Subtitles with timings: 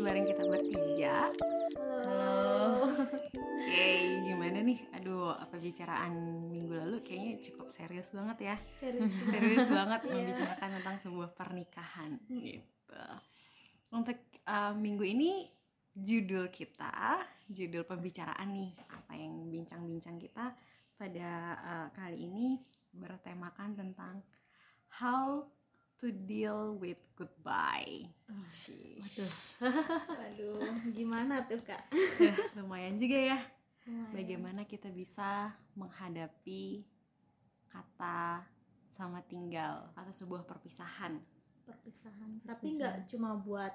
[0.00, 1.28] bareng kita bertiga.
[1.76, 2.88] Halo.
[3.36, 3.84] Oke,
[4.24, 4.80] gimana nih?
[4.96, 6.16] Aduh, apa bicaraan
[6.48, 8.56] minggu lalu kayaknya cukup serius banget ya.
[8.80, 9.12] Serius.
[9.28, 10.12] Serius banget Iya.
[10.16, 13.04] membicarakan tentang sebuah pernikahan gitu.
[13.92, 14.16] Untuk
[14.48, 15.44] uh, minggu ini
[15.92, 17.20] judul kita,
[17.52, 20.56] judul pembicaraan nih, apa yang bincang-bincang kita
[20.96, 21.30] pada
[21.60, 22.56] uh, kali ini
[22.96, 24.24] bertemakan tentang
[24.96, 25.44] how
[26.00, 28.08] to deal with goodbye.
[28.48, 29.04] Cih.
[29.04, 29.32] Waduh.
[30.18, 30.60] Waduh,
[30.90, 31.92] gimana tuh, Kak?
[32.16, 33.38] Ya, lumayan juga ya.
[33.84, 34.12] Lumayan.
[34.12, 36.84] Bagaimana kita bisa menghadapi
[37.68, 38.42] kata
[38.88, 41.20] sama tinggal atau sebuah perpisahan.
[41.62, 42.30] perpisahan?
[42.42, 42.74] Tapi Perpisahan.
[42.74, 43.70] nggak cuma buat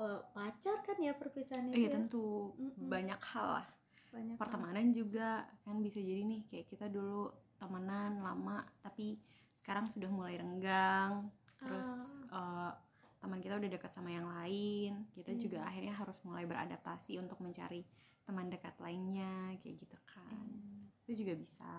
[0.00, 1.76] eh, pacar kan ya perpisahan itu.
[1.76, 1.92] Iya ya?
[1.94, 2.88] tentu Mm-mm.
[2.88, 3.66] banyak hal lah.
[4.10, 4.40] Banyak hal.
[4.40, 9.20] Pertemanan juga kan bisa jadi nih kayak kita dulu temenan lama tapi
[9.52, 11.28] sekarang sudah mulai renggang.
[11.60, 11.90] Terus
[12.26, 12.72] eh,
[13.16, 15.04] teman kita udah dekat sama yang lain.
[15.12, 15.68] Kita juga Hmm.
[15.68, 17.84] akhirnya harus mulai beradaptasi untuk mencari
[18.20, 20.30] teman dekat lainnya kayak gitu kan.
[20.30, 20.86] Hmm.
[21.02, 21.72] itu juga bisa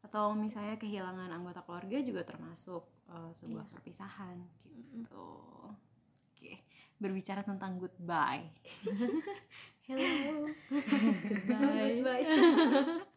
[0.00, 3.72] atau misalnya kehilangan anggota keluarga juga termasuk uh, sebuah Iya.
[3.72, 5.76] perpisahan gitu Mm-mm.
[6.32, 6.52] oke
[6.96, 8.48] berbicara tentang goodbye
[9.84, 10.48] Hello.
[10.72, 12.00] Goodbye.
[12.00, 12.24] Goodbye.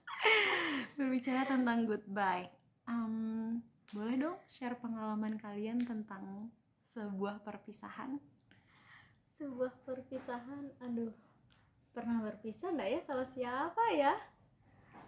[1.00, 2.52] berbicara tentang goodbye
[2.83, 3.47] Em,
[3.91, 6.52] boleh dong share pengalaman kalian tentang
[6.85, 8.19] sebuah perpisahan
[9.38, 11.13] Sebuah perpisahan, aduh.
[11.94, 14.17] Pernah berpisah nggak ya sama siapa ya?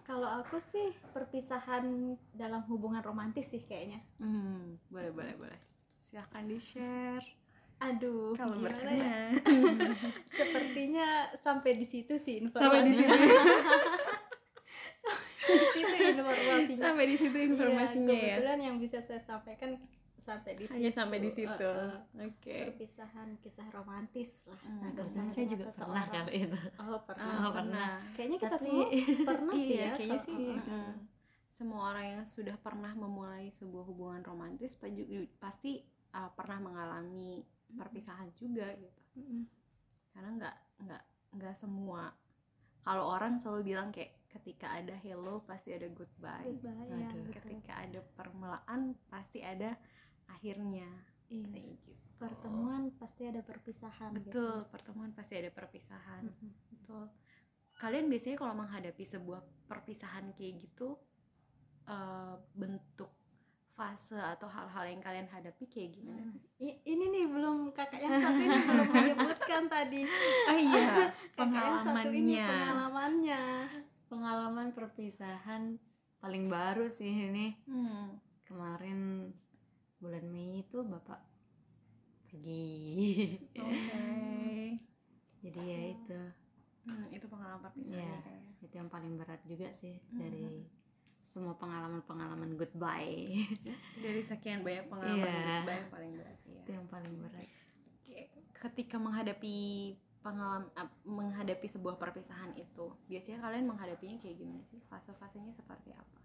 [0.06, 4.06] Kalau aku sih perpisahan dalam hubungan romantis sih kayaknya.
[4.22, 5.60] hmm, boleh boleh boleh
[6.02, 7.26] silahkan di share
[7.80, 9.34] Aduh, kalau gimana ya?
[10.38, 13.18] Sepertinya sampai di situ sih sampai di informasinya.
[13.18, 13.34] situ
[15.50, 16.78] Informasinya.
[16.80, 19.72] sampai di situ informasinya Iya, ya kebetulan yang bisa saya sampaikan
[20.20, 20.96] sampai di hanya situ.
[20.96, 24.60] sampai di situ Eh, eh, oke perpisahan kisah romantis lah.
[24.62, 25.80] Hmm, Nah, saya juga seseorang.
[25.82, 27.26] pernah kali itu Oh, pernah.
[27.26, 27.90] Ah, Oh, pernah.
[28.14, 28.86] Kayaknya kita Tapi- semua
[29.26, 29.92] pernah sih iya ya.
[29.96, 30.60] kayaknya sih Mm-mm.
[30.62, 30.94] mm,
[31.50, 34.78] semua orang yang sudah pernah memulai sebuah hubungan romantis
[35.36, 35.82] pasti
[36.12, 39.42] uh, pernah mengalami perpisahan juga gitu Mm-mm.
[40.12, 42.14] karena nggak nggak nggak semua
[42.80, 47.34] kalau orang selalu bilang kayak ketika ada hello pasti ada goodbye Goodbye, ya, betul.
[47.36, 49.74] ketika ada permulaan pasti ada
[50.28, 50.90] akhirnya
[51.28, 51.46] Iya.
[51.78, 54.12] gitu Pertemuan pasti ada perpisahan.
[54.12, 56.36] betul pertemuan pasti ada perpisahan Gitu.
[56.42, 56.52] Mm-mm.
[56.74, 57.06] Betul.
[57.74, 61.00] Kalian biasanya kalau menghadapi sebuah perpisahan kayak gitu
[61.86, 63.08] eh, bentuk
[63.72, 66.44] fase atau hal-hal yang kalian hadapi kayak gimana sih?
[66.60, 70.02] I- ini nih belum kakak yang satu ini belum menyebutkan tadi.
[70.46, 70.84] Oh iya,
[71.40, 73.42] Kakak yang satu ini pengalamannya.
[74.10, 75.78] Pengalaman perpisahan
[76.18, 78.18] paling baru sih ini Hmm.
[78.44, 79.30] kemarin
[79.98, 81.22] bulan Mei itu bapak
[82.26, 84.04] pergi Oke.
[85.46, 86.22] jadi ya itu
[86.80, 88.18] Hmm, itu pengalaman perpisahan Iya.
[88.20, 88.54] kayaknya.
[88.60, 90.18] itu yang paling berat juga sih Hmm.
[90.18, 90.46] dari
[91.24, 93.46] semua pengalaman-pengalaman goodbye
[94.04, 96.60] Dari sekian banyak pengalaman hidup yang paling berat ya.
[96.60, 97.48] itu yang paling berat
[98.60, 99.60] Ketika menghadapi
[100.20, 100.68] pengalaman
[101.02, 104.78] menghadapi sebuah perpisahan itu, biasanya kalian menghadapinya kayak gimana sih?
[104.86, 106.18] Fase-fasenya seperti apa?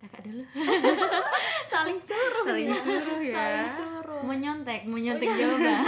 [0.00, 0.42] kakak dulu
[1.72, 2.76] Saling suruh Saling dia.
[2.78, 3.34] suruh ya.
[3.34, 4.20] Saling suruh.
[4.22, 5.80] menyontek menyontek jawaban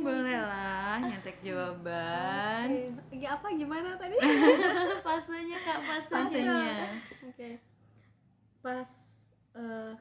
[0.00, 2.68] Boleh lah nyontek jawaban.
[3.00, 3.16] Oke.
[3.16, 4.14] Gi- apa gimana tadi?
[5.00, 6.74] fasenya kak fasenya Fasenya.
[7.24, 7.48] Oke.
[8.60, 8.90] Pas
[9.54, 9.92] eh,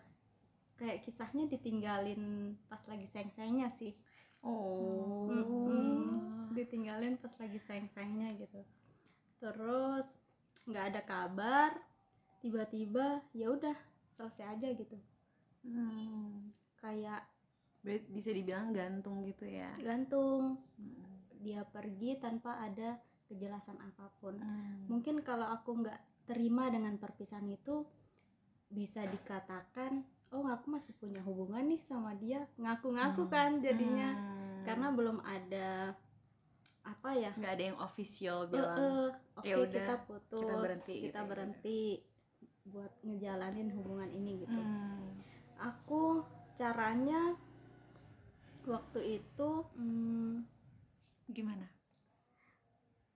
[0.79, 3.93] kayak kisahnya ditinggalin pas lagi sayang-sayangnya sih.
[4.39, 5.27] Oh.
[5.27, 6.55] Mm-mm.
[6.55, 8.63] Ditinggalin pas lagi sayang-sayangnya gitu.
[9.43, 10.07] Terus
[10.63, 11.75] nggak ada kabar,
[12.39, 13.75] tiba-tiba ya udah
[14.15, 14.95] selesai aja gitu.
[15.67, 16.55] Hmm.
[16.79, 17.27] Kayak
[17.83, 19.71] bisa dibilang gantung gitu ya.
[19.79, 21.23] gantung Hmm.
[21.39, 22.99] dia pergi tanpa ada
[23.31, 24.35] kejelasan apa pun.
[24.35, 24.87] Hmm.
[24.91, 27.87] Mungkin kalau aku nggak terima dengan perpisahan itu
[28.69, 33.31] bisa dikatakan, oh aku masih punya hubungan nih sama dia, ngaku-ngaku Hmm.
[33.31, 34.61] kan jadinya Hmm.
[34.63, 35.97] karena belum ada
[36.81, 37.29] apa ya?
[37.33, 38.77] nggak ada yang official bilang.
[38.77, 41.79] eh, Oke "Ya udah, kita putus, kita berhenti gitu kita ya." berhenti
[42.65, 44.59] buat ngejalanin hubungan ini gitu.
[44.59, 45.17] Hmm.
[45.59, 46.21] Aku
[46.53, 47.33] caranya
[48.63, 50.45] waktu itu hmm,
[51.27, 51.65] Gimana?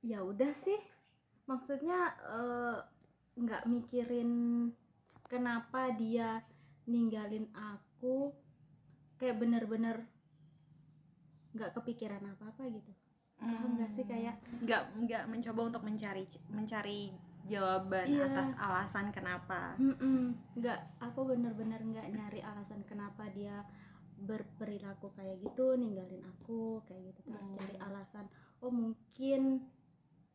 [0.01, 0.79] ya udah sih
[1.45, 2.77] maksudnya eh,
[3.35, 4.31] nggak mikirin
[5.25, 6.41] kenapa dia
[6.85, 8.33] ninggalin aku
[9.15, 10.03] kayak bener-bener
[11.53, 12.91] nggak kepikiran apa-apa gitu
[13.35, 17.11] paham nggak sih kayak nggak nggak mencoba untuk mencari mencari
[17.43, 18.25] jawaban Iya.
[18.25, 20.31] atas alasan kenapa Mm-mm.
[20.55, 23.67] nggak aku bener-bener nggak nyari alasan kenapa dia
[24.15, 27.57] berperilaku kayak gitu ninggalin aku kayak gitu terus Hmm.
[27.59, 28.25] cari alasan
[28.59, 29.67] oh mungkin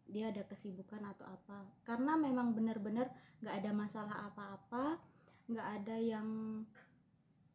[0.04, 3.08] dia ada kesibukan atau apa karena memang benar-benar
[3.40, 5.00] nggak ada masalah apa-apa
[5.48, 6.28] nggak ada yang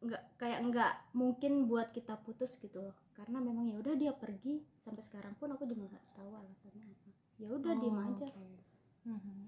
[0.04, 4.60] nggak kayak nggak mungkin buat kita putus gitu loh karena memang ya udah dia pergi
[4.84, 7.10] sampai sekarang pun aku juga nggak tahu alasannya apa
[7.40, 8.46] ya udah diem Oh, aja oke.
[9.04, 9.38] Mhm.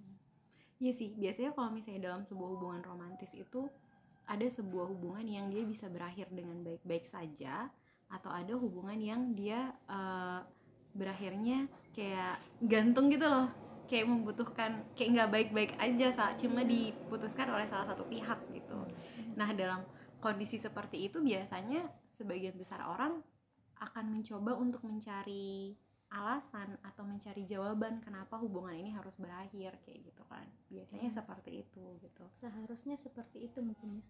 [0.77, 3.65] Iya sih, biasanya kalau misalnya dalam sebuah hubungan romantis itu
[4.29, 7.73] ada sebuah hubungan yang dia bisa berakhir dengan baik-baik saja
[8.13, 10.41] atau ada hubungan yang dia eh,
[10.93, 11.65] berakhirnya
[11.97, 13.49] kayak gantung gitu loh
[13.87, 18.79] kayak membutuhkan kayak nggak baik-baik aja saat cuma diputuskan oleh salah satu pihak gitu.
[19.35, 19.83] Nah dalam
[20.19, 23.23] kondisi seperti itu biasanya sebagian besar orang
[23.77, 30.23] akan mencoba untuk mencari alasan atau mencari jawaban kenapa hubungan ini harus berakhir kayak gitu
[30.27, 30.47] kan.
[30.71, 31.19] Biasanya Hmm.
[31.19, 32.25] seperti itu gitu.
[32.33, 34.05] Seharusnya seperti itu mungkin ya?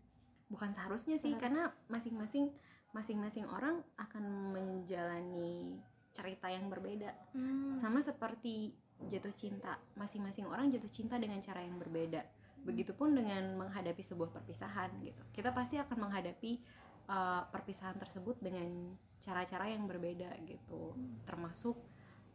[0.47, 2.53] Bukan seharusnya sih Seharus- karena masing-masing
[2.95, 4.25] masing-masing orang akan
[4.55, 5.81] menjalani
[6.13, 7.13] cerita yang berbeda.
[7.35, 7.75] Hmm.
[7.77, 8.73] sama seperti
[9.05, 9.77] jatuh cinta.
[9.95, 12.25] Masing-masing orang jatuh cinta dengan cara yang berbeda.
[12.65, 15.23] Begitupun dengan menghadapi sebuah perpisahan gitu.
[15.31, 16.59] Kita pasti akan menghadapi
[17.07, 20.95] uh, perpisahan tersebut dengan cara-cara yang berbeda gitu.
[20.97, 21.23] Hmm.
[21.27, 21.77] termasuk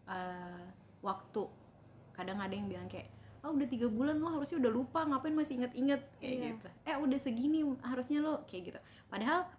[0.07, 0.65] uh,
[1.01, 1.43] waktu.
[2.15, 3.09] Kadang ada yang bilang kayak
[3.41, 6.47] oh udah tiga bulan lo harusnya udah lupa ngapain masih inget-inget kayak Iya.
[6.53, 6.67] gitu.
[6.85, 8.79] Eh udah segini harusnya lo kayak gitu.
[9.09, 9.49] Padahal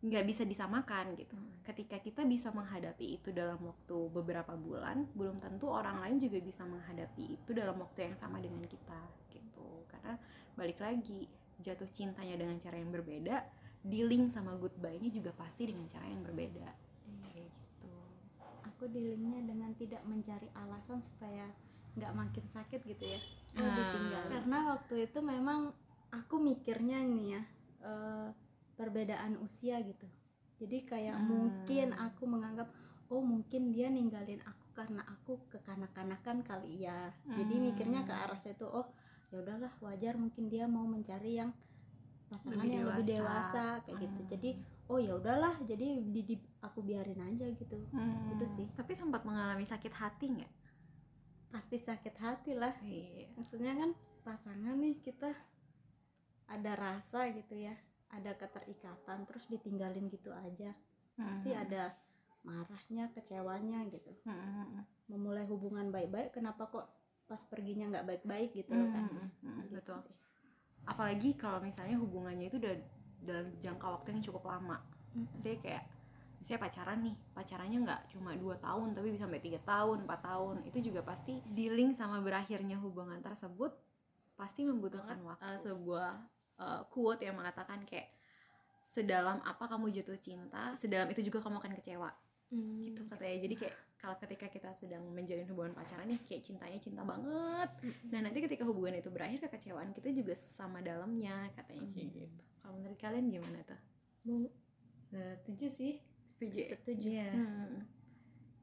[0.00, 1.36] nggak bisa disamakan gitu.
[1.60, 6.64] Ketika kita bisa menghadapi itu dalam waktu beberapa bulan belum tentu orang lain juga bisa
[6.64, 9.84] menghadapi itu dalam waktu yang sama dengan kita gitu.
[9.92, 10.16] Karena
[10.56, 11.28] balik lagi
[11.60, 13.44] jatuh cintanya dengan cara yang berbeda
[13.84, 16.68] dealing sama goodbye-nya juga pasti dengan cara yang berbeda.
[17.28, 17.92] Kayak gitu
[18.64, 21.44] aku dealingnya dengan tidak mencari alasan supaya
[22.00, 23.20] nggak makin sakit gitu ya.
[23.52, 25.76] Ditinggal karena waktu itu memang
[26.08, 27.42] aku mikirnya ini ya
[27.84, 28.28] eh,
[28.80, 30.08] perbedaan usia gitu
[30.56, 31.28] jadi kayak Hmm.
[31.28, 32.68] mungkin aku menganggap
[33.12, 37.64] oh mungkin dia ninggalin aku karena aku kekanak-kanakan kali ya jadi Hmm.
[37.68, 38.88] mikirnya ke arah situ oh
[39.28, 41.52] ya udahlah wajar mungkin dia mau mencari yang
[42.32, 43.18] pasangan Lebih yang lebih dewasa.
[43.18, 44.30] dewasa kayak gitu Hmm.
[44.32, 44.50] jadi
[44.88, 48.66] oh ya udahlah jadi di, di- aku biarin aja gitu Hmm, Itu sih.
[48.78, 50.52] tapi sempat mengalami sakit hati nggak
[51.50, 53.90] pasti sakit hati lah iya maksudnya kan
[54.22, 55.34] pasangan nih kita
[56.46, 57.74] ada rasa gitu ya
[58.10, 60.74] ada keterikatan terus ditinggalin gitu aja
[61.14, 61.62] pasti Hmm.
[61.62, 61.94] ada
[62.40, 64.84] marahnya kecewanya gitu Hmm, hmm, hmm.
[65.08, 66.86] memulai hubungan baik-baik kenapa kok
[67.24, 70.16] pas perginya nggak baik-baik gitu loh kan Hmm, hmm, hmm, Gitu betul sih.
[70.82, 72.74] apalagi kalau misalnya hubungannya itu udah
[73.20, 74.78] dalam jangka waktu yang cukup lama
[75.10, 75.26] Mm.
[75.36, 75.84] saya kayak
[76.40, 80.56] saya pacaran nih pacarannya nggak cuma dua tahun tapi bisa sampai tiga tahun empat tahun
[80.64, 83.74] itu juga pasti dealing sama berakhirnya hubungan tersebut
[84.34, 86.16] pasti membutuhkan waktu Uh, sebuah
[86.60, 88.12] uh, quote yang mengatakan kayak
[88.82, 92.10] sedalam apa kamu jatuh cinta sedalam itu juga kamu akan kecewa
[92.50, 92.82] Hmm.
[92.82, 97.00] gitu katanya jadi kayak kalau ketika kita sedang menjalin hubungan pacaran nih kayak cintanya cinta
[97.00, 97.94] banget Mm.
[98.10, 102.26] nah nanti ketika hubungan itu berakhir kekecewaan kita juga sama dalamnya katanya kayak gitu
[102.58, 103.78] kalau menurut kalian gimana tuh
[105.06, 105.94] Setuju sih.
[106.26, 106.68] setuju ya?
[106.74, 107.28] setuju Iya.
[107.30, 107.86] Hmm.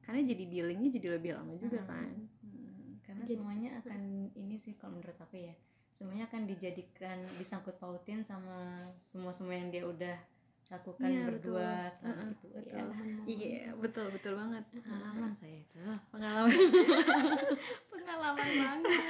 [0.02, 1.88] karena jadi dealingnya jadi lebih lama juga Hmm.
[1.88, 2.08] kan
[2.40, 2.88] Hmm.
[3.00, 4.00] Karena Jadi- semuanya akan
[4.34, 5.56] ini sih kalau menurut aku ya.
[5.90, 10.16] Semuanya akan dijadikan disangkut pautin sama semua semua yang dia udah
[10.68, 11.96] lakukan Iya, berdua betul.
[11.96, 12.46] selama Mm-mm, itu.
[12.52, 12.76] betul.
[12.76, 12.84] Ya,
[13.34, 15.78] iya betul betul banget pengalaman saya itu.
[16.08, 16.52] pengalaman
[17.92, 19.00] pengalaman banget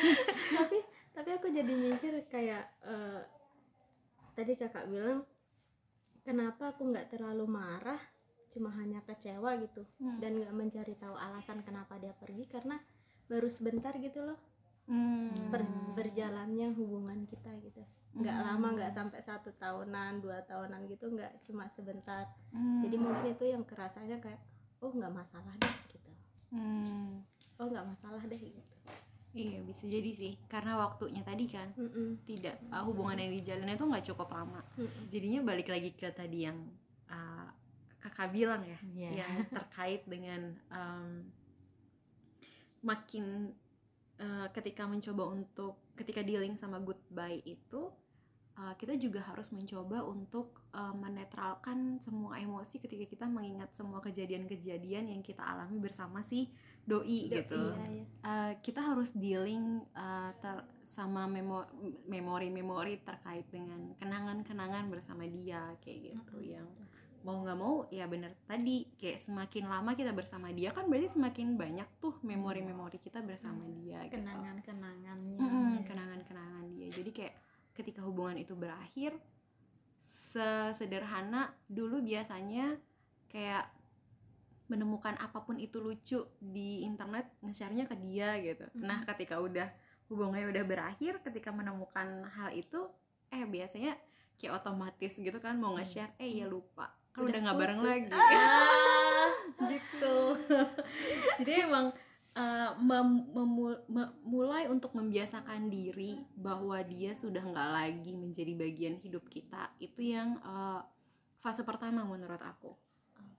[0.49, 0.79] tapi
[1.11, 3.21] tapi aku jadi mikir kayak eh,
[4.33, 5.26] tadi kakak bilang
[6.23, 7.99] kenapa aku nggak terlalu marah
[8.49, 10.23] cuma hanya kecewa gitu Hmm.
[10.23, 12.79] dan nggak mencari tahu alasan kenapa dia pergi karena
[13.26, 14.38] baru sebentar gitu loh
[14.88, 15.28] Hmm.
[15.52, 17.85] per- berjalannya hubungan kita gitu
[18.16, 18.47] nggak Hmm.
[18.49, 22.80] lama nggak sampai satu tahunan dua tahunan gitu nggak cuma sebentar Hmm.
[22.80, 24.40] jadi mungkin itu yang kerasanya kayak
[24.80, 26.11] oh nggak masalah deh gitu
[26.49, 27.21] Hmm.
[27.57, 28.62] oh nggak masalah deh gitu
[29.37, 32.25] iya bisa jadi sih karena waktunya tadi kan Mm-mm.
[32.25, 35.04] tidak uh, hubungan yang dijalin itu nggak cukup lama Mm-mm.
[35.04, 36.57] jadinya balik lagi ke tadi yang
[37.07, 37.47] uh,
[38.00, 39.11] kakak bilang ya Iya.
[39.21, 41.28] yang terkait dengan um,
[42.80, 43.52] makin
[44.21, 47.91] uh, ketika mencoba untuk ketika dealing sama goodbye itu
[48.59, 55.15] uh, kita juga harus mencoba untuk uh, menetralkan semua emosi ketika kita mengingat semua kejadian-kejadian
[55.15, 56.51] yang kita alami bersama si
[56.83, 58.05] doi, Doi, gitu iya, iya.
[58.25, 61.71] Uh, kita harus dealing uh, ter- sama memo-
[62.09, 66.55] memori-memori terkait dengan kenangan-kenangan bersama dia kayak gitu Mm-mm.
[66.59, 66.69] yang
[67.27, 71.59] mau nggak mau ya bener tadi kayak semakin lama kita bersama dia kan berarti semakin
[71.59, 74.19] banyak tuh memori-memori kita bersama dia gitu.
[74.23, 77.35] kenangan-kenangannya Mm-mm, kenangan-kenangan dia jadi kayak
[77.75, 79.15] ketika hubungan itu berakhir
[79.99, 82.79] sesederhana dulu biasanya
[83.29, 83.69] kayak
[84.69, 88.69] menemukan apa pun itu lucu di internet nge-share-nya ke dia gitu.
[88.77, 88.85] Mm.
[88.85, 89.69] Nah, ketika udah
[90.13, 92.85] hubungannya udah berakhir, ketika menemukan hal itu,
[93.33, 93.97] eh biasanya
[94.37, 98.11] kayak otomatis gitu kan mau nge-share, eh ya lupa, kan udah nggak bareng lagi.
[98.15, 99.31] Ah,
[99.73, 100.17] gitu.
[101.43, 101.91] Jadi emang
[102.39, 108.95] uh, mem- memu- me- mulai untuk membiasakan diri bahwa dia sudah nggak lagi menjadi bagian
[109.03, 110.81] hidup kita itu yang uh,
[111.43, 112.75] fase pertama menurut aku.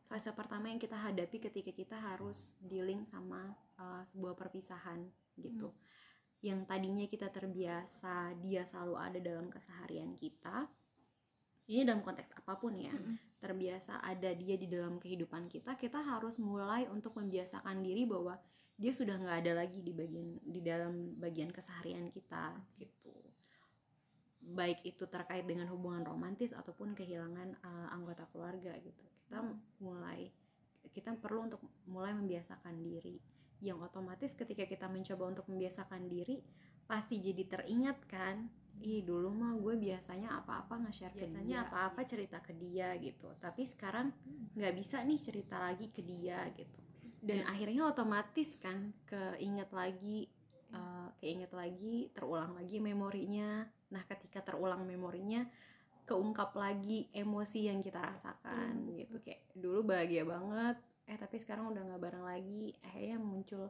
[0.10, 5.06] Fase pertama yang kita hadapi ketika kita harus dealing sama uh, sebuah perpisahan
[5.38, 5.70] gitu.
[6.42, 10.66] Yang tadinya kita terbiasa dia selalu ada dalam keseharian kita.
[11.70, 13.29] Ini dalam konteks apa pun ya Mm-mm.
[13.40, 18.36] Terbiasa ada dia di dalam kehidupan kita, kita harus mulai untuk membiasakan diri bahwa
[18.80, 23.16] dia sudah nggak ada lagi di bagian di dalam bagian keseharian kita gitu.
[24.40, 29.04] Baik itu terkait dengan hubungan romantis ataupun kehilangan uh, anggota keluarga gitu.
[29.28, 29.60] Kita Hmm.
[29.84, 30.32] mulai
[30.96, 33.20] kita perlu untuk mulai membiasakan diri.
[33.60, 36.40] Yang otomatis ketika kita mencoba untuk membiasakan diri
[36.88, 42.02] pasti jadi teringat kan ih dulu mah gue biasanya apa-apa nge-share ke Biasanya dia apa-apa
[42.08, 43.28] cerita ke dia gitu.
[43.36, 44.12] Tapi sekarang
[44.56, 46.80] nggak bisa nih cerita lagi ke dia gitu.
[47.20, 50.32] Dan akhirnya otomatis kan keinget lagi
[50.72, 53.68] eh, keinget lagi terulang lagi memorinya.
[53.92, 55.44] Nah ketika terulang memorinya
[56.08, 59.20] keungkap lagi emosi yang kita rasakan gitu.
[59.20, 62.72] Kayak dulu bahagia banget eh tapi sekarang udah nggak bareng lagi.
[62.86, 63.68] Akhirnya muncul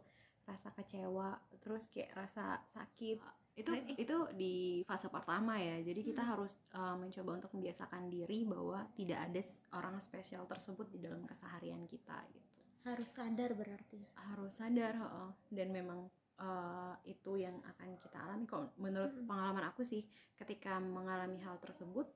[0.49, 3.21] rasa kecewa terus kayak rasa sakit
[3.59, 4.55] itu itu di
[4.87, 9.41] fase pertama ya jadi kita harus uh, mencoba untuk membiasakan diri bahwa tidak ada
[9.75, 12.47] orang spesial tersebut di dalam keseharian kita gitu
[12.87, 13.99] harus sadar berarti
[14.31, 15.29] harus sadar heeh.
[15.51, 16.07] dan memang
[16.39, 19.27] uh, itu yang akan kita alami kalau menurut Mm-mm.
[19.27, 20.07] pengalaman aku sih
[20.39, 22.07] ketika mengalami hal tersebut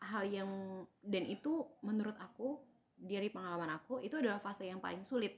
[0.00, 0.48] hal yang
[1.04, 2.64] dan itu menurut aku
[2.96, 5.36] dari pengalaman aku itu adalah fase yang paling sulit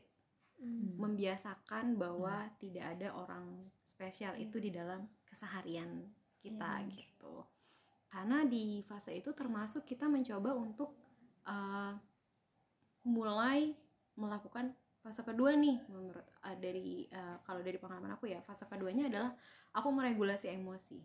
[0.61, 1.00] Mm.
[1.00, 4.45] membiasakan bahwa tidak ada orang spesial Hmm.
[4.45, 6.10] itu di dalam keseharian
[6.42, 6.90] kita Hmm.
[6.90, 7.34] gitu.
[8.10, 10.90] Karena di fase itu termasuk kita mencoba untuk
[11.46, 11.94] uh,
[13.06, 13.70] mulai
[14.18, 19.08] melakukan fase kedua nih menurut uh, dari uh, kalau dari pengalaman aku ya fase keduanya
[19.08, 19.32] adalah
[19.72, 20.99] aku meregulasi emosi.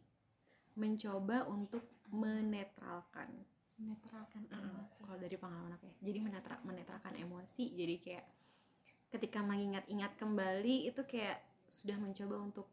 [0.75, 3.31] Mencoba untuk menetralkan.
[3.79, 4.99] Menetralkan emosi.
[5.03, 5.95] kalau dari pengalaman aku ya.
[6.11, 7.71] Jadi menetra menetralkan emosi.
[7.75, 8.25] Jadi kayak
[9.13, 11.39] ketika mengingat-ingat kembali itu kayak
[11.69, 12.67] sudah mencoba untuk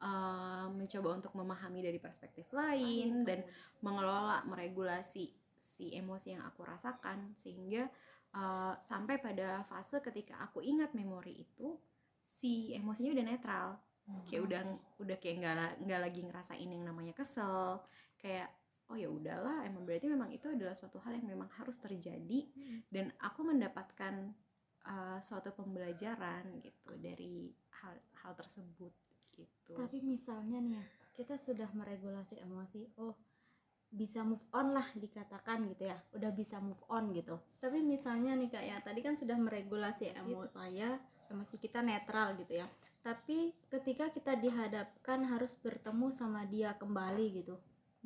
[0.00, 3.44] uh, mencoba untuk memahami dari perspektif lain dan
[3.84, 7.88] mengelola meregulasi si emosi yang aku rasakan sehingga
[8.36, 11.76] uh, sampai pada fase ketika aku ingat memori itu
[12.24, 13.68] si emosinya udah netral.
[14.26, 14.60] Kayak udah
[15.06, 15.54] udah kayak nggak
[15.86, 17.78] nggak lagi ngerasain yang namanya kesel.
[18.18, 18.50] Kayak
[18.90, 22.50] oh ya udahlah emang berarti memang itu adalah suatu hal yang memang harus terjadi.
[22.50, 22.80] Mm.
[22.90, 24.34] dan aku mendapatkan
[24.82, 28.90] uh, suatu pembelajaran gitu dari hal hal tersebut
[29.40, 29.72] gitu.
[29.76, 30.84] Tapi misalnya nih ya
[31.16, 33.12] kita sudah meregulasi emosi oh
[33.90, 37.36] bisa move on lah dikatakan gitu ya udah bisa move on gitu.
[37.58, 40.88] Tapi misalnya nih kak ya tadi kan sudah meregulasi emosi supaya
[41.30, 42.66] emosi kita netral gitu ya.
[43.00, 47.56] Tapi ketika kita dihadapkan harus bertemu sama dia kembali gitu.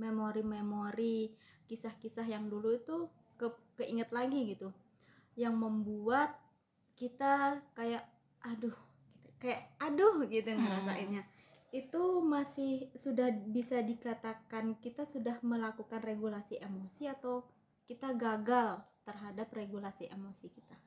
[0.00, 1.34] Memori-memori
[1.68, 2.96] kisah-kisah yang dulu itu
[3.36, 4.70] ke keinget lagi gitu.
[5.34, 6.30] Yang membuat
[6.94, 8.06] kita kayak
[8.40, 8.83] aduh.
[9.44, 10.64] Kayak aduh gitu Hmm.
[10.64, 11.22] ngerasainnya.
[11.74, 17.42] itu masih sudah bisa dikatakan kita sudah melakukan regulasi emosi atau
[17.84, 20.78] kita gagal terhadap regulasi emosi kita?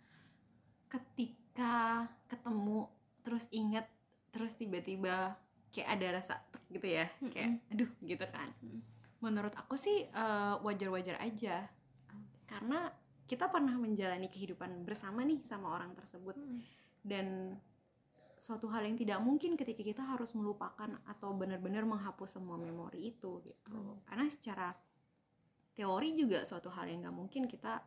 [0.87, 2.87] Ketika ketemu
[3.19, 3.83] terus inget
[4.31, 5.35] terus tiba-tiba
[5.75, 8.49] kayak ada rasa tek gitu ya kayak aduh gitu kan.
[8.63, 8.81] Mm.
[9.17, 11.67] menurut aku sih eh, wajar-wajar aja.
[12.47, 12.87] Karena
[13.27, 16.39] kita pernah menjalani kehidupan bersama nih sama orang tersebut.
[17.03, 17.59] Dan
[18.37, 23.41] suatu hal yang tidak mungkin ketika kita harus melupakan atau benar-benar menghapus semua memori itu
[23.41, 23.73] gitu.
[23.73, 23.97] Hmm.
[24.05, 24.69] karena secara
[25.77, 27.81] teori juga suatu hal yang nggak mungkin kita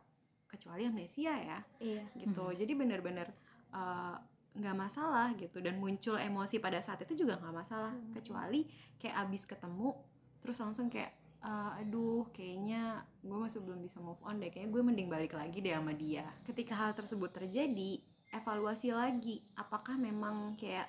[0.47, 2.03] kecuali amnesia ya iya.
[2.15, 2.51] gitu.
[2.51, 3.27] Jadi benar-benar
[3.71, 4.15] uh,
[4.55, 5.59] nggak masalah gitu.
[5.59, 7.91] Dan muncul emosi pada saat itu juga nggak masalah.
[7.91, 8.15] Hmm.
[8.15, 8.67] kecuali
[8.99, 9.95] kayak abis ketemu
[10.39, 11.11] terus langsung kayak
[11.43, 14.47] uh, aduh kayaknya gue masih belum bisa move on deh.
[14.47, 16.27] Kayaknya gue mending balik lagi deh sama dia.
[16.47, 17.99] Ketika hal tersebut terjadi
[18.31, 20.87] evaluasi lagi apakah memang kayak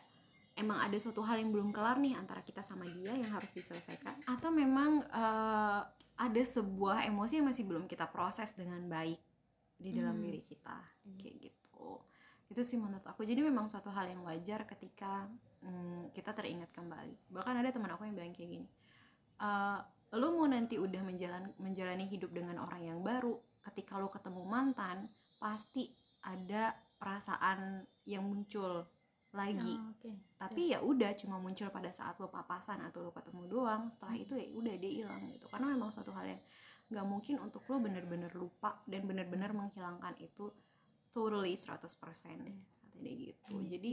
[0.55, 4.23] emang ada suatu hal yang belum kelar nih antara kita sama dia yang harus diselesaikan?
[4.29, 5.81] Atau memang uh,
[6.17, 9.19] ada sebuah emosi yang masih belum kita proses dengan baik
[9.81, 10.25] di dalam Hmm.
[10.29, 10.77] diri kita?
[11.19, 11.89] Kayak gitu.
[12.53, 13.25] Itu sih menurut aku.
[13.25, 15.25] Jadi memang suatu hal yang wajar ketika
[15.65, 17.33] mm, kita teringat kembali.
[17.33, 18.69] Bahkan ada teman aku yang bilang kayak gini
[19.41, 19.79] "Eh,
[20.13, 23.33] lu mau nanti udah menjalan menjalani hidup dengan orang yang baru
[23.65, 25.09] ketika lu ketemu mantan
[25.41, 25.89] pasti
[26.23, 28.87] ada perasaan yang muncul
[29.35, 29.75] lagi.
[29.75, 30.13] Oh, oke.
[30.39, 34.39] Tapi ya udah cuma muncul pada saat lo papasan atau lo ketemu doang setelah itu
[34.39, 35.51] ya udah dia hilang gitu.
[35.51, 36.41] Karena memang suatu hal yang
[36.93, 40.53] nggak mungkin untuk lo bener-bener lupa dan bener-bener menghilangkan itu
[41.11, 43.51] totally 100% katanya gitu.
[43.51, 43.93] Iya jadi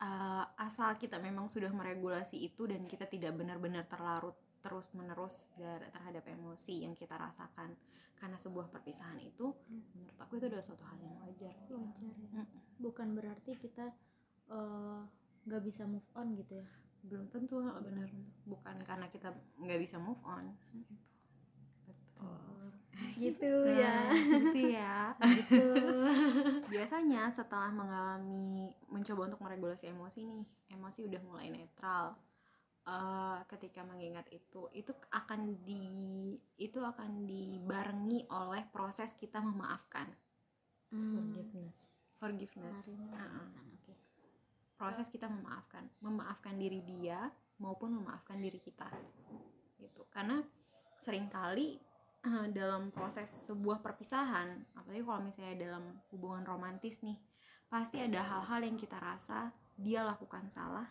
[0.00, 6.20] uh, asal kita memang sudah meregulasi itu dan kita tidak benar-benar terlarut terus menerus terhadap
[6.28, 7.72] emosi yang kita rasakan
[8.20, 9.48] karena sebuah perpisahan itu
[9.96, 11.72] menurut aku itu adalah suatu hal yang wajar sih.
[11.72, 12.44] Wajar ya.
[12.44, 12.46] Mm.
[12.78, 13.88] bukan berarti kita
[14.52, 15.00] eh,
[15.48, 16.68] nggak bisa move on gitu ya?
[17.00, 18.08] Belum tentu benar.
[18.44, 20.52] Bukan karena kita nggak bisa move on.
[21.88, 22.36] Betul.
[23.20, 23.96] Gitu Nah, ya.
[24.12, 24.96] gitu ya.
[25.40, 25.64] Gitu.
[26.72, 32.16] Biasanya setelah mengalami mencoba untuk meregulasi emosi nih emosi udah mulai netral
[32.86, 35.84] eh, ketika mengingat itu itu akan di
[36.56, 40.08] itu akan dibarengi oleh proses kita memaafkan.
[40.90, 41.76] Hmm, forgiveness.
[42.20, 42.78] Forgiveness.
[42.88, 43.94] Larinya Ah, oke.
[44.76, 47.28] Proses kita memaafkan memaafkan diri dia
[47.60, 48.88] maupun memaafkan diri kita
[49.80, 50.04] gitu.
[50.08, 50.40] Karena
[51.00, 51.80] sering kali
[52.24, 57.16] eh, dalam proses sebuah perpisahan apalagi kalau misalnya dalam hubungan romantis nih
[57.72, 60.84] pasti ada hal-hal yang kita rasa dia lakukan salah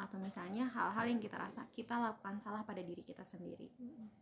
[0.00, 3.68] atau misalnya hal-hal yang kita rasa kita lakukan salah pada diri kita sendiri.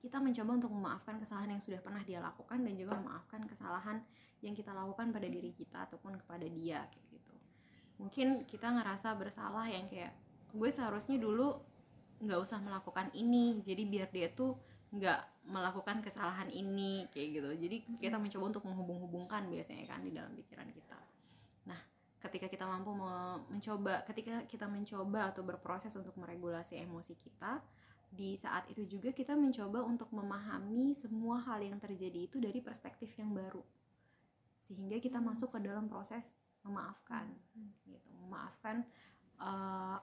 [0.02, 4.02] Kita mencoba untuk memaafkan kesalahan yang sudah pernah dia lakukan dan juga memaafkan kesalahan
[4.42, 7.34] yang kita lakukan pada diri kita ataupun kepada dia kayak gitu.
[8.02, 10.10] Mungkin kita ngerasa bersalah yang kayak
[10.50, 11.54] gue seharusnya dulu
[12.18, 14.58] nggak usah melakukan ini jadi biar dia tuh
[14.90, 17.50] nggak melakukan kesalahan ini kayak gitu.
[17.54, 21.07] Jadi kita mencoba untuk menghubung-hubungkan biasanya kan di dalam pikiran kita
[22.18, 27.62] ketika kita mampu me- mencoba ketika kita mencoba atau berproses untuk meregulasi emosi kita
[28.08, 33.12] di saat itu juga kita mencoba untuk memahami semua hal yang terjadi itu dari perspektif
[33.20, 33.60] yang baru.
[34.64, 36.32] Sehingga kita masuk ke dalam proses
[36.64, 37.28] memaafkan
[37.84, 38.08] gitu.
[38.24, 38.82] Memaafkan
[39.38, 39.98] eh,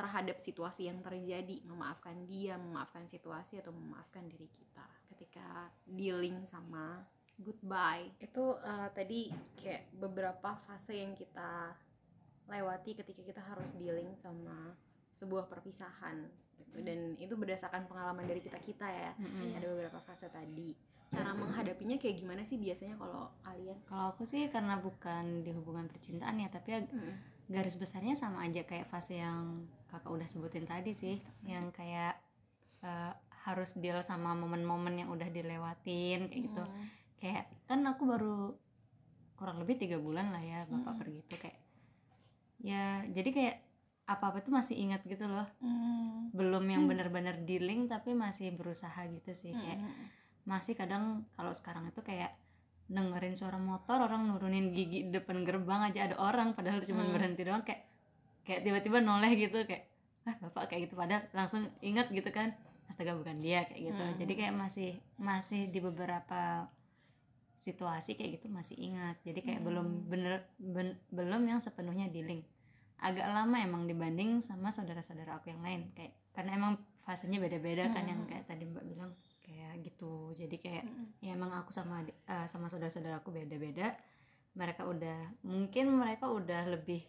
[0.00, 7.04] terhadap situasi yang terjadi memaafkan dia memaafkan situasi atau memaafkan diri kita ketika dealing sama
[7.40, 8.06] goodbye.
[8.20, 9.20] Itu eh, tadi
[9.56, 11.74] kayak beberapa fase yang kita
[12.50, 14.74] lewati ketika kita harus dealing sama
[15.14, 16.26] sebuah perpisahan
[16.58, 16.82] gitu.
[16.86, 19.10] dan itu berdasarkan pengalaman dari kita kita ya.
[19.18, 19.58] Mm-mm.
[19.58, 20.74] ada beberapa fase tadi.
[21.10, 23.78] Cara menghadapinya kayak gimana sih biasanya kalau kalian?
[23.90, 26.80] Kalau aku sih karena bukan di hubungan percintaan ya tapi ya
[27.50, 31.18] garis besarnya sama aja kayak fase yang kakak udah sebutin tadi sih.
[31.42, 32.14] Yang kayak
[32.86, 36.62] eh, harus deal sama momen-momen yang udah dilewatin kayak gitu.
[36.62, 36.86] Hmm.
[37.20, 38.56] Kayak kan aku baru
[39.36, 40.98] kurang lebih tiga bulan lah ya bapak Mm-mm.
[40.98, 41.58] pergi itu kayak
[42.60, 43.56] ya jadi kayak
[44.04, 46.28] apa apa tuh masih ingat gitu loh Hmm.
[46.32, 50.06] belum yang bener-bener dealing tapi masih berusaha gitu sih kayak Hmm.
[50.44, 52.34] masih kadang kalau sekarang itu kayak
[52.86, 57.14] dengerin suara motor orang nurunin gigi depan gerbang aja ada orang padahal cuma Hmm.
[57.14, 57.86] berhenti doang kayak
[58.42, 59.86] kayak tiba-tiba noleh gitu kayak
[60.22, 62.52] ah bapak kayak gitu padahal langsung ingat gitu kan
[62.86, 64.16] astaga bukan dia kayak gitu Hmm.
[64.18, 66.66] jadi kayak masih masih di beberapa
[67.60, 69.68] situasi kayak gitu masih ingat jadi kayak Hmm.
[69.68, 72.40] belum bener ben- belum yang sepenuhnya dealing
[72.98, 78.04] agak lama emang dibanding sama saudara-saudara aku yang lain kayak karena emang fasenya beda-beda kan
[78.04, 78.28] yang Hmm.
[78.28, 81.06] kayak tadi mbak bilang kayak gitu jadi kayak Hmm.
[81.20, 83.92] ya emang aku sama eh, sama saudara-saudaraku beda-beda
[84.52, 87.04] mereka udah mungkin mereka udah lebih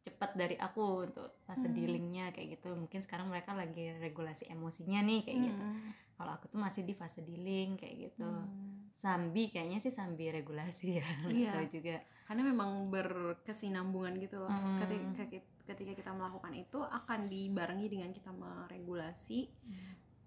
[0.00, 1.76] cepat dari aku untuk fase Hmm.
[1.76, 5.92] dealingnya kayak gitu mungkin sekarang mereka lagi regulasi emosinya nih kayak gitu Hmm.
[6.20, 8.92] Kalau aku tuh masih di fase dealing kayak gitu Hmm.
[8.92, 11.50] sambi kayaknya sih sambi regulasi ya nggak Iya.
[11.54, 14.76] tahu juga karena memang berkesinambungan gitu loh Hmm.
[14.78, 15.24] ketika,
[15.66, 19.48] ketika kita melakukan itu akan dibarengi dengan kita meregulasi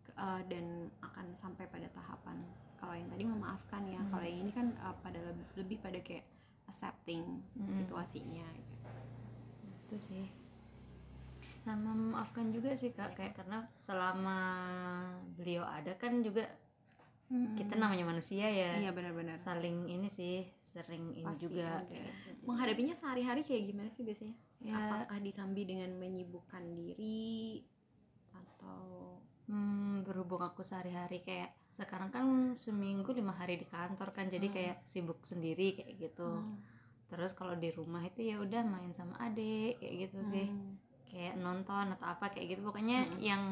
[0.01, 0.65] ke- eh, dan
[0.99, 2.41] akan sampai pada tahapan
[2.75, 4.10] kalau yang tadi memaafkan ya Hmm.
[4.10, 6.25] kalau yang ini kan eh, pada lebih, lebih pada kayak
[6.65, 7.21] accepting
[7.53, 7.69] Hmm.
[7.69, 8.71] situasinya gitu.
[9.86, 10.25] itu sih
[11.63, 13.15] sama memaafkan juga sih kak.
[13.15, 14.39] Kayak karena selama
[15.34, 16.43] beliau ada kan juga
[17.34, 18.78] kita namanya manusia ya.
[18.78, 19.39] Iya benar-benar.
[19.39, 21.82] Saling ini sih sering ini Pasti juga.
[21.88, 22.12] kayak
[22.45, 24.36] menghadapinya sehari-hari kayak gimana sih biasanya?
[24.62, 24.76] Ya.
[24.78, 27.63] Apakah disambi dengan menyibukkan diri
[28.32, 34.45] atau hmm, berhubung aku sehari-hari kayak sekarang kan seminggu lima hari di kantor kan jadi
[34.45, 34.56] Hmm.
[34.56, 36.28] kayak sibuk sendiri kayak gitu.
[36.28, 36.60] Hmm.
[37.10, 40.49] terus kalau di rumah itu ya udah main sama adik kayak gitu sih.
[40.49, 40.82] Hmm.
[41.13, 42.62] Kayak nonton atau apa kayak gitu.
[42.65, 43.21] Pokoknya Hmm.
[43.21, 43.43] yang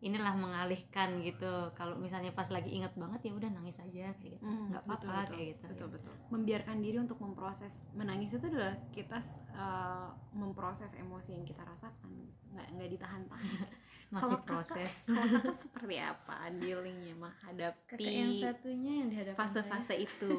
[0.00, 1.48] inilah mengalihkan gitu.
[1.74, 4.44] Kalau misalnya pas lagi inget banget ya udah nangis aja kayak gitu.
[4.44, 5.64] Hmm, nggak betul, apa-apa betul, kayak gitu.
[5.66, 6.14] Betul betul.
[6.30, 7.74] Membiarkan diri untuk memproses.
[7.92, 9.18] Menangis itu adalah kita
[9.54, 12.12] uh, memproses emosi yang kita rasakan.
[12.50, 13.56] Nggak nggak ditahan-tahan.
[14.10, 14.92] Masih Kalau kakak- proses.
[15.06, 20.34] kalau kakak seperti apa dealingnya menghadapi kakak yang satunya yang dihadapan fase-fase itu?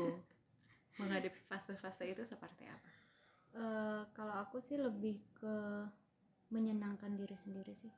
[0.97, 2.91] Menghadapi fase-fase itu seperti apa?
[3.53, 5.55] Eh, kalau aku sih lebih ke
[6.51, 7.91] menyenangkan diri sendiri sih.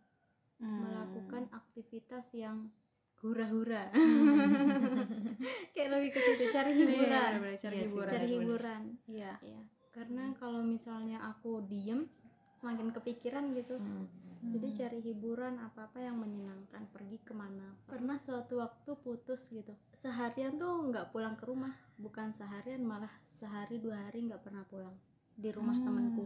[0.56, 0.80] Hmm.
[0.80, 2.72] melakukan aktivitas yang
[3.20, 3.92] hura-hura.
[5.74, 7.30] Kayak lebih ke situ cari Iya, hiburan.
[7.34, 8.08] bener-bener cari Iya hiburan.
[8.08, 8.40] cari bener-bener.
[8.40, 8.82] hiburan.
[9.08, 9.34] Iya.
[9.44, 9.60] Ya
[9.92, 12.10] karena kalau misalnya aku diem
[12.56, 13.76] semakin kepikiran gitu.
[13.76, 14.08] Hmm.
[14.44, 17.80] jadi cari hiburan apa apa yang menyenangkan pergi ke mana.
[17.84, 19.72] Pernah suatu waktu putus gitu.
[19.96, 21.72] Seharian tuh nggak pulang ke rumah.
[21.96, 24.92] Bukan seharian malah sehari dua hari nggak pernah pulang.
[25.32, 25.86] Di rumah Hmm.
[25.88, 26.26] temanku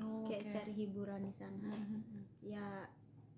[0.00, 0.52] Oh, kayak oke.
[0.54, 2.66] cari hiburan di sana Hmm, hmm, ya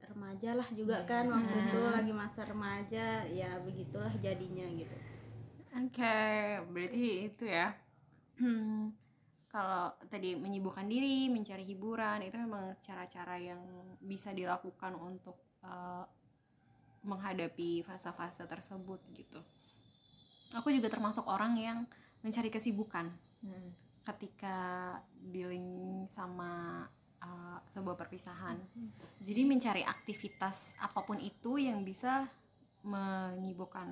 [0.06, 1.08] remaja lah juga Iya.
[1.10, 1.66] kan waktu Hmm.
[1.66, 4.96] itu lagi masa remaja ya begitulah jadinya gitu
[5.76, 6.16] Oke,
[6.72, 7.68] berarti itu ya.
[9.52, 13.60] Kalau tadi menyibukkan diri, mencari hiburan, itu memang cara-cara yang
[14.00, 16.04] bisa dilakukan untuk eh,
[17.04, 19.40] menghadapi fase-fase tersebut gitu.
[20.56, 21.78] Aku juga termasuk orang yang
[22.24, 23.12] mencari kesibukan
[23.44, 23.70] Hmm.
[24.06, 24.56] Ketika
[25.18, 25.66] dealing
[26.14, 26.84] sama
[27.18, 28.54] uh, sebuah perpisahan.
[29.18, 32.30] Jadi mencari aktivitas apa pun itu yang bisa
[32.86, 33.88] menyibukkan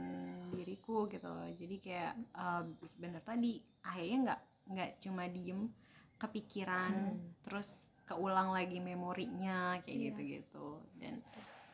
[0.55, 1.51] diriku gitu loh.
[1.51, 2.63] Jadi kayak uh,
[2.95, 5.67] bener tadi akhirnya nggak nggak cuma diem
[6.17, 7.35] kepikiran Hmm.
[7.45, 10.05] terus keulang lagi memorinya kayak Iya.
[10.13, 11.15] gitu-gitu dan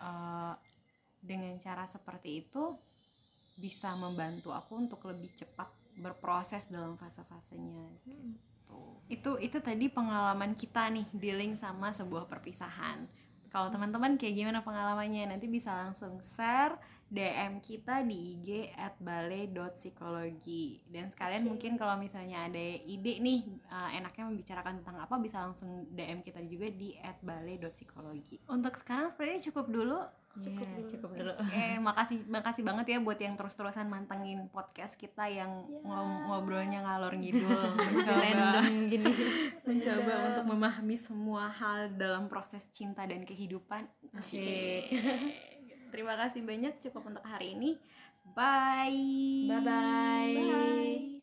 [0.00, 0.54] uh,
[1.20, 2.74] dengan cara seperti itu
[3.54, 8.80] bisa membantu aku untuk lebih cepat berproses dalam fase-fasenya gitu.
[9.10, 13.08] Itu itu tadi pengalaman kita nih dealing sama sebuah perpisahan.
[13.50, 15.26] Kalau teman-teman kayak gimana pengalamannya?
[15.26, 16.78] Nanti bisa langsung share
[17.10, 21.48] DM kita di IG at balai.psikologi Dan sekalian Oke.
[21.50, 26.38] mungkin kalau misalnya ada ide nih uh, enaknya membicarakan tentang apa bisa langsung DM kita
[26.46, 29.98] juga di at balai.psikologi Untuk sekarang sepertinya cukup dulu
[30.30, 34.94] Cukup Iya, dulu cukup dulu Eh, makasih makasih banget ya buat yang terus-terusan mantengin podcast
[34.94, 35.82] kita yang Ya.
[35.82, 37.50] ngom- ngobrolnya ngalor ngidul,
[37.90, 39.10] mencoba random gini
[39.66, 43.90] mencoba untuk memahami semua hal dalam proses cinta dan kehidupan.
[44.14, 44.38] Asik.
[44.38, 44.80] Cie.
[45.90, 47.74] Terima kasih banyak cukup untuk hari ini.
[48.30, 49.50] Bye.
[49.50, 51.19] bye bye Bye.